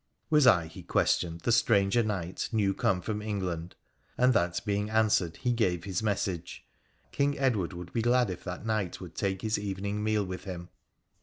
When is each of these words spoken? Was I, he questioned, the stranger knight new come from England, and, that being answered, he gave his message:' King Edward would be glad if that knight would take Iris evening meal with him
Was 0.31 0.47
I, 0.47 0.65
he 0.65 0.81
questioned, 0.81 1.41
the 1.41 1.51
stranger 1.51 2.01
knight 2.01 2.49
new 2.51 2.73
come 2.73 3.03
from 3.03 3.21
England, 3.21 3.75
and, 4.17 4.33
that 4.33 4.59
being 4.65 4.89
answered, 4.89 5.37
he 5.37 5.53
gave 5.53 5.83
his 5.83 6.01
message:' 6.01 6.65
King 7.11 7.37
Edward 7.37 7.71
would 7.73 7.93
be 7.93 8.01
glad 8.01 8.31
if 8.31 8.43
that 8.43 8.65
knight 8.65 8.99
would 8.99 9.13
take 9.13 9.43
Iris 9.43 9.59
evening 9.59 10.03
meal 10.03 10.25
with 10.25 10.45
him 10.45 10.69